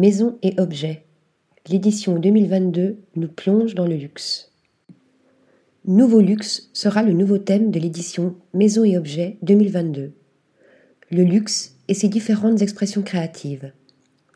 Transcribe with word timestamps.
Maison 0.00 0.38
et 0.40 0.54
objets. 0.56 1.04
L'édition 1.68 2.18
2022 2.18 2.96
nous 3.16 3.28
plonge 3.28 3.74
dans 3.74 3.86
le 3.86 3.96
luxe. 3.96 4.50
Nouveau 5.84 6.22
luxe 6.22 6.70
sera 6.72 7.02
le 7.02 7.12
nouveau 7.12 7.36
thème 7.36 7.70
de 7.70 7.78
l'édition 7.78 8.34
Maison 8.54 8.82
et 8.82 8.96
objets 8.96 9.36
2022. 9.42 10.14
Le 11.10 11.22
luxe 11.22 11.76
et 11.88 11.92
ses 11.92 12.08
différentes 12.08 12.62
expressions 12.62 13.02
créatives. 13.02 13.72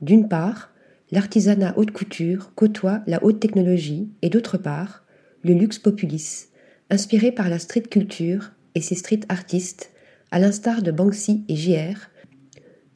D'une 0.00 0.28
part, 0.28 0.70
l'artisanat 1.10 1.74
haute 1.76 1.90
couture 1.90 2.54
côtoie 2.54 3.02
la 3.06 3.22
haute 3.22 3.38
technologie 3.38 4.08
et 4.22 4.30
d'autre 4.30 4.56
part, 4.56 5.04
le 5.42 5.52
luxe 5.52 5.78
populis, 5.78 6.46
inspiré 6.88 7.32
par 7.32 7.50
la 7.50 7.58
street 7.58 7.82
culture 7.82 8.52
et 8.74 8.80
ses 8.80 8.94
street 8.94 9.26
artistes, 9.28 9.90
à 10.30 10.38
l'instar 10.38 10.80
de 10.80 10.90
Banksy 10.90 11.44
et 11.50 11.56
JR, 11.56 12.08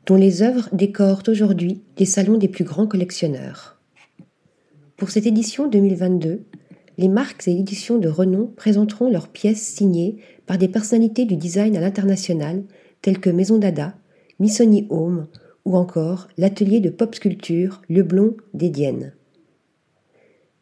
dont 0.07 0.16
les 0.16 0.43
œuvres 0.43 0.68
décorent 0.73 1.23
aujourd'hui 1.29 1.82
les 1.98 2.04
salons 2.04 2.39
des 2.39 2.48
plus 2.48 2.64
grands 2.64 2.86
collectionneurs. 2.86 3.79
Pour 4.96 5.11
cette 5.11 5.27
édition 5.27 5.68
2022, 5.68 6.44
les 6.99 7.08
marques 7.08 7.49
et 7.49 7.58
éditions 7.58 7.99
de 7.99 8.08
renom 8.08 8.46
présenteront 8.57 9.11
leurs 9.11 9.29
pièces 9.29 9.63
signées 9.63 10.17
par 10.46 10.58
des 10.58 10.68
personnalités 10.68 11.25
du 11.25 11.36
design 11.36 11.77
à 11.77 11.80
l'international 11.80 12.63
telles 13.03 13.18
que 13.18 13.30
Maison 13.30 13.58
Dada, 13.58 13.94
Missoni 14.39 14.86
Home 14.90 15.27
ou 15.64 15.77
encore 15.77 16.29
l'atelier 16.36 16.80
de 16.80 16.91
pop 16.91 17.14
sculpture 17.14 17.82
Le 17.89 18.02
Blond 18.02 18.36
d'Edienne. 18.52 19.13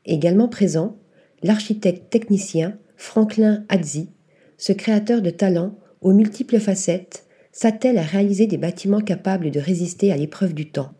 Également 0.06 0.48
présent, 0.48 0.96
l'architecte 1.43 2.10
technicien 2.10 2.79
Franklin 2.96 3.65
Hadzi, 3.68 4.09
ce 4.56 4.73
créateur 4.73 5.23
de 5.23 5.30
talent 5.30 5.74
aux 6.01 6.12
multiples 6.12 6.60
facettes 6.60 7.27
s'attelle 7.52 7.98
à 7.98 8.02
réaliser 8.02 8.47
des 8.47 8.56
bâtiments 8.56 9.01
capables 9.01 9.51
de 9.51 9.60
résister 9.60 10.10
à 10.10 10.16
l'épreuve 10.16 10.55
du 10.55 10.70
temps. 10.70 10.93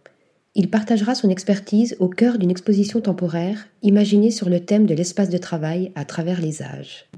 Il 0.55 0.69
partagera 0.69 1.15
son 1.15 1.31
expertise 1.31 1.97
au 1.99 2.09
cœur 2.09 2.37
d'une 2.37 2.51
exposition 2.51 3.01
temporaire 3.01 3.69
imaginée 3.81 4.31
sur 4.31 4.51
le 4.51 4.61
thème 4.61 4.85
de 4.85 4.95
l'espace 4.95 5.31
de 5.31 5.39
travail 5.39 5.93
à 5.95 6.05
travers 6.05 6.43
les 6.43 6.63
âges. 6.63 7.09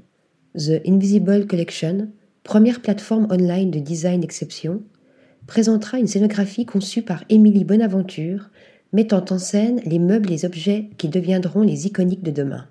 The 0.57 0.81
Invisible 0.87 1.45
Collection, 1.45 2.07
première 2.43 2.81
plateforme 2.81 3.27
online 3.29 3.71
de 3.71 3.79
design 3.79 4.21
d'exception, 4.21 4.81
présentera 5.47 5.99
une 5.99 6.07
scénographie 6.07 6.65
conçue 6.65 7.01
par 7.01 7.25
Émilie 7.27 7.65
Bonaventure, 7.65 8.49
mettant 8.93 9.25
en 9.29 9.37
scène 9.37 9.81
les 9.85 9.99
meubles 9.99 10.31
et 10.31 10.45
objets 10.45 10.89
qui 10.97 11.09
deviendront 11.09 11.61
les 11.61 11.87
iconiques 11.87 12.23
de 12.23 12.31
demain. 12.31 12.65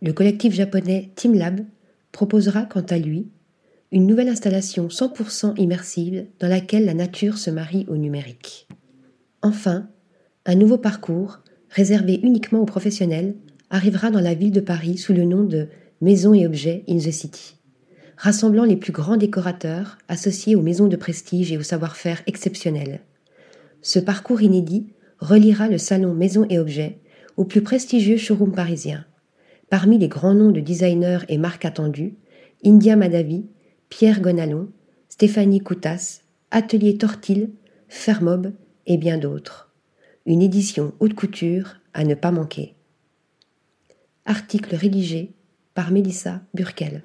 Le 0.00 0.12
collectif 0.12 0.54
japonais 0.54 1.10
TeamLab 1.16 1.60
proposera 2.12 2.62
quant 2.62 2.86
à 2.88 2.98
lui 2.98 3.26
une 3.92 4.06
nouvelle 4.06 4.30
installation 4.30 4.88
100% 4.88 5.60
immersive 5.60 6.26
dans 6.40 6.48
laquelle 6.48 6.86
la 6.86 6.94
nature 6.94 7.36
se 7.36 7.50
marie 7.50 7.84
au 7.88 7.98
numérique. 7.98 8.66
Enfin, 9.42 9.88
un 10.46 10.54
nouveau 10.54 10.78
parcours, 10.78 11.40
réservé 11.68 12.18
uniquement 12.22 12.60
aux 12.60 12.66
professionnels, 12.66 13.36
arrivera 13.68 14.10
dans 14.10 14.20
la 14.20 14.32
ville 14.32 14.50
de 14.50 14.60
Paris 14.60 14.96
sous 14.96 15.12
le 15.12 15.24
nom 15.24 15.44
de 15.44 15.68
Maisons 16.00 16.34
et 16.34 16.46
objets 16.46 16.84
in 16.88 16.96
the 16.96 17.12
City, 17.12 17.58
rassemblant 18.16 18.64
les 18.64 18.76
plus 18.76 18.92
grands 18.92 19.18
décorateurs 19.18 19.98
associés 20.08 20.56
aux 20.56 20.62
maisons 20.62 20.88
de 20.88 20.96
prestige 20.96 21.52
et 21.52 21.58
au 21.58 21.62
savoir-faire 21.62 22.22
exceptionnel. 22.26 23.00
Ce 23.82 23.98
parcours 23.98 24.42
inédit 24.42 24.88
reliera 25.18 25.68
le 25.68 25.78
salon 25.78 26.14
Maisons 26.14 26.46
et 26.48 26.58
objets 26.58 26.98
au 27.36 27.44
plus 27.44 27.62
prestigieux 27.62 28.16
showroom 28.16 28.52
parisien. 28.52 29.04
Parmi 29.70 29.98
les 29.98 30.08
grands 30.08 30.34
noms 30.34 30.50
de 30.50 30.60
designers 30.60 31.24
et 31.28 31.38
marques 31.38 31.64
attendues, 31.64 32.16
India 32.64 32.96
Madavi, 32.96 33.46
Pierre 33.92 34.22
Gonalon, 34.22 34.70
Stéphanie 35.10 35.60
Coutas, 35.60 36.22
Atelier 36.50 36.96
Tortil, 36.96 37.50
Fermob 37.90 38.54
et 38.86 38.96
bien 38.96 39.18
d'autres. 39.18 39.70
Une 40.24 40.40
édition 40.40 40.94
haute 40.98 41.12
couture 41.12 41.76
à 41.92 42.04
ne 42.04 42.14
pas 42.14 42.30
manquer. 42.30 42.74
Article 44.24 44.76
rédigé 44.76 45.34
par 45.74 45.90
Mélissa 45.90 46.40
Burkel. 46.54 47.02